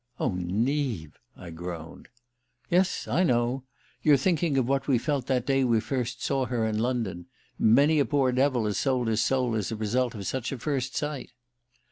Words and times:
"Oh, 0.19 0.33
Neave," 0.33 1.19
I 1.37 1.51
groaned. 1.51 2.07
"Yes, 2.71 3.07
I 3.07 3.21
know. 3.21 3.65
You're 4.01 4.17
thinking 4.17 4.57
of 4.57 4.67
what 4.67 4.87
we 4.87 4.97
felt 4.97 5.27
that 5.27 5.45
day 5.45 5.63
we 5.63 5.79
first 5.79 6.23
saw 6.23 6.47
her 6.47 6.65
in 6.65 6.79
London. 6.79 7.27
Many 7.59 7.99
a 7.99 8.05
poor 8.05 8.31
devil 8.31 8.65
has 8.65 8.79
sold 8.79 9.07
his 9.09 9.21
soul 9.23 9.53
as 9.55 9.69
the 9.69 9.75
result 9.75 10.15
of 10.15 10.25
such 10.25 10.51
a 10.51 10.57
first 10.57 10.95
sight! 10.95 11.33